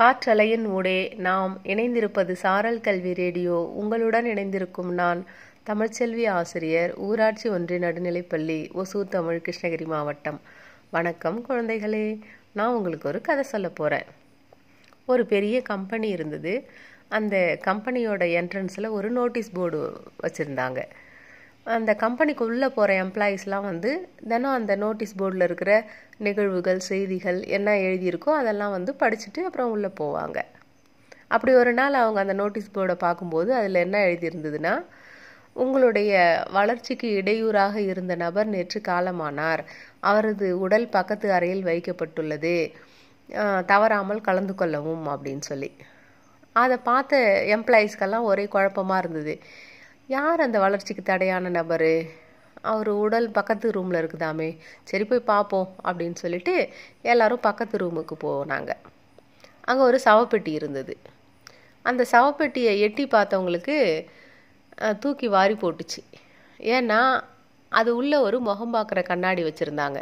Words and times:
காற்றலையின் 0.00 0.64
ஊடே 0.64 1.14
நாம் 1.16 1.60
இணைந்திருப்பது 1.64 2.32
சாரல் 2.32 2.80
கல்வி 2.80 3.14
ரேடியோ. 3.14 3.72
உங்களுடன் 3.74 4.24
இணைந்திருக்கும் 4.24 4.92
நான் 4.92 5.24
தமிழ்ச்செல்வி 5.66 6.28
ஆசிரியர் 6.28 6.94
ஊராட்சி 6.96 7.48
ஒன்றிய 7.48 7.80
நடுநிலைப்பள்ளி 7.80 8.82
ஒசூர் 8.82 9.08
தமிழ் 9.08 9.42
கிருஷ்ணகிரி 9.44 9.84
மாவட்டம். 9.84 10.40
வணக்கம் 10.90 11.44
குழந்தைகளே. 11.48 12.20
நான் 12.52 12.74
உங்களுக்கு 12.74 13.08
ஒரு 13.08 13.20
கதை 13.20 13.42
சொல்ல 13.42 13.68
போகிறேன் 13.68 14.04
ஒரு 15.06 15.26
பெரிய 15.26 15.62
கம்பெனி 15.62 16.08
இருந்தது. 16.08 16.68
அந்த 17.08 17.58
கம்பெனியோட 17.64 18.24
என்ட்ரன்ஸில் 18.40 18.90
ஒரு 18.90 19.10
நோட்டீஸ் 19.10 19.52
போர்டு 19.52 20.00
வச்சுருந்தாங்க. 20.22 20.82
அந்த 21.66 21.90
கம்பெனிக்கு 22.02 22.42
உள்ளே 22.50 22.68
போகிற 22.76 22.90
எம்ப்ளாயீஸ்லாம் 23.04 23.66
வந்து 23.70 23.90
தினம் 24.30 24.56
அந்த 24.58 24.74
நோட்டீஸ் 24.84 25.18
போர்டில் 25.20 25.44
இருக்கிற 25.46 25.72
நிகழ்வுகள் 26.26 26.80
செய்திகள் 26.88 27.38
என்ன 27.56 27.74
எழுதியிருக்கோ 27.86 28.30
அதெல்லாம் 28.40 28.74
வந்து 28.76 28.92
படிச்சுட்டு 29.02 29.40
அப்புறம் 29.48 29.72
உள்ளே 29.74 29.90
போவாங்க. 30.00 30.38
அப்படி 31.34 31.52
ஒரு 31.62 31.72
நாள் 31.80 32.00
அவங்க 32.02 32.20
அந்த 32.24 32.34
நோட்டீஸ் 32.42 32.74
போர்டை 32.76 32.96
பார்க்கும்போது 33.04 33.50
அதில் 33.58 33.82
என்ன 33.84 33.98
எழுதியிருந்ததுன்னா 34.06 34.74
உங்களுடைய 35.62 36.10
வளர்ச்சிக்கு 36.56 37.08
இடையூறாக 37.20 37.76
இருந்த 37.90 38.14
நபர் 38.24 38.52
நேற்று 38.54 38.80
காலமானார். 38.88 39.62
அவரது 40.10 40.46
உடல் 40.64 40.88
பக்கத்து 40.96 41.28
அறையில் 41.36 41.64
வைக்கப்பட்டுள்ளது. 41.70 42.54
தவறாமல் 43.72 44.26
கலந்து 44.28 44.54
கொள்ளவும் 44.60 45.06
அப்படின்னு 45.14 45.44
சொல்லி. 45.50 45.70
அதை 46.56 46.76
பார்த்த 46.90 47.18
எம்ப்ளாயீஸ்க்கெல்லாம் 47.56 48.28
ஒரே 48.30 48.44
குழப்பமாக 48.54 49.02
இருந்தது. 49.02 49.34
யார் 50.12 50.40
அந்த 50.44 50.58
வளர்ச்சிக்கு 50.58 51.02
தடையான 51.02 51.50
நபர்? 51.56 51.90
அவர் 52.70 52.88
உடல் 53.02 53.28
பக்கத்து 53.36 53.66
ரூமில் 53.76 53.98
இருக்குதாமே. 54.00 54.48
சரி 54.90 55.04
போய் 55.04 55.28
பார்ப்போம் 55.32 55.68
அப்படின்னு 55.88 56.18
சொல்லிட்டு 56.22 56.54
எல்லாரும் 57.12 57.42
பக்கத்து 57.48 57.76
ரூமுக்கு 57.82 58.16
போனாங்க. 58.24 58.70
அங்கே 59.68 59.82
ஒரு 59.82 60.00
சவப்பெட்டி 60.04 60.52
இருந்தது. 60.60 60.94
அந்த 61.82 62.02
சவப்பெட்டியை 62.12 62.72
எட்டி 62.86 63.04
பார்த்தவங்களுக்கு 63.06 63.76
தூக்கி 65.02 65.28
வாரி 65.36 65.56
போட்டுச்சு. 65.62 66.00
ஏன்னா 66.74 67.00
அது 67.68 67.90
உள்ளே 68.00 68.18
ஒரு 68.26 68.40
முகம் 68.48 68.74
பார்க்குற 68.74 69.00
கண்ணாடி 69.02 69.42
வச்சுருந்தாங்க. 69.42 69.98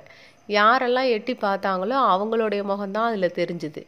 யாரெல்லாம் 0.58 1.08
எட்டி 1.16 1.36
பார்த்தாங்களோ 1.46 1.96
அவங்களுடைய 2.12 2.62
முகம்தான் 2.72 3.08
அதில் 3.10 3.36
தெரிஞ்சுது. 3.40 3.82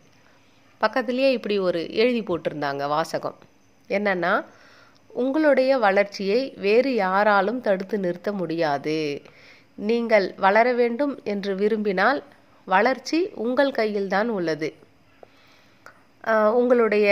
பக்கத்துலேயே 0.81 1.31
இப்படி 1.39 1.59
ஒரு 1.69 1.81
எழுதி 2.03 2.23
போட்டிருந்தாங்க 2.23 2.85
வாசகம். 2.97 3.39
என்னென்னா 3.89 4.33
உங்களுடைய 5.15 5.73
வளர்ச்சியை 5.79 6.41
வேறு 6.57 6.91
யாராலும் 6.95 7.61
தடுத்து 7.61 7.99
நிறுத்த 7.99 8.33
முடியாது. 8.33 8.99
நீங்கள் 9.79 10.27
வளர 10.37 10.67
வேண்டும் 10.73 11.15
என்று 11.25 11.55
விரும்பினால் 11.55 12.21
வளர்ச்சி 12.69 13.19
உங்கள் 13.45 13.73
கையில்தான் 13.73 14.29
உள்ளது. 14.29 14.69
உங்களுடைய 16.61 17.09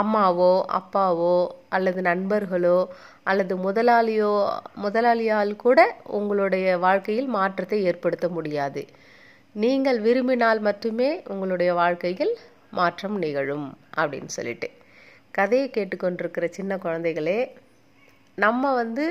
அம்மாவோ 0.00 0.52
அப்பாவோ 0.78 1.36
அல்லது 1.68 2.00
நண்பர்களோ 2.02 2.78
அல்லது 3.22 3.54
முதலாளியோ 3.56 4.30
முதலாளியால் 4.74 5.52
கூட 5.56 5.80
உங்களுடைய 6.18 6.66
வாழ்க்கையில் 6.78 7.28
மாற்றத்தை 7.36 7.78
ஏற்படுத்த 7.90 8.28
முடியாது. 8.28 8.82
நீங்கள் 9.54 9.98
விரும்பினால் 10.00 10.60
மட்டுமே 10.60 11.10
உங்களுடைய 11.24 11.74
வாழ்க்கையில் 11.74 12.34
மாற்றம் 12.70 13.18
நிகழும் 13.18 13.68
அப்படின்னு 13.96 14.32
சொல்லிட்டு. 14.38 14.68
கதையை 15.38 15.68
கேட்டுக்கொண்டிருக்கிற 15.76 16.46
சின்ன 16.58 16.78
குழந்தைகளே 16.84 17.38
நம்ம 18.44 18.72
வந்து 18.80 19.04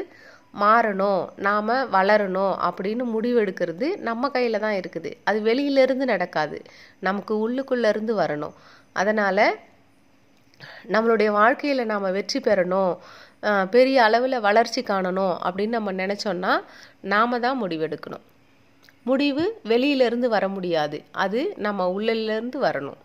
மாறணும் 0.62 1.22
நாம் 1.48 1.70
வளரணும் 1.96 2.54
அப்படின்னு 2.68 3.04
முடிவெடுக்கிறது 3.16 3.88
நம்ம 4.08 4.30
கையில் 4.36 4.64
தான் 4.66 4.78
இருக்குது. 4.80 5.12
அது 5.30 5.40
வெளியிலேருந்து 5.50 6.06
நடக்காது. 6.14 6.58
நமக்கு 7.08 7.34
உள்ளுக்குள்ளேருந்து 7.44 8.14
வரணும். 8.22 8.56
அதனால் 9.02 9.46
நம்மளுடைய 10.94 11.30
வாழ்க்கையில் 11.40 11.90
நாம் 11.92 12.16
வெற்றி 12.18 12.40
பெறணும் 12.48 12.94
பெரிய 13.76 14.00
அளவில் 14.08 14.46
வளர்ச்சி 14.48 14.82
காணணும் 14.90 15.36
அப்படின்னு 15.46 15.78
நம்ம 15.78 15.94
நினச்சோன்னா 16.02 16.52
நாம் 17.14 17.42
தான் 17.46 17.62
முடிவெடுக்கணும். 17.62 18.26
முடிவு 19.10 19.46
வெளியிலேருந்து 19.72 20.28
வர 20.36 20.46
முடியாது. 20.56 20.98
அது 21.24 21.42
நம்ம 21.66 21.88
உள்ளிலேருந்து 21.96 22.60
வரணும். 22.68 23.00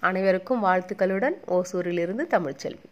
அனைவருக்கும் 0.00 0.64
வாழ்த்துக்களுடன் 0.64 1.36
ஓசூரிலிருந்து 1.46 2.26
தமிழ்ச்செல்வி. 2.26 2.86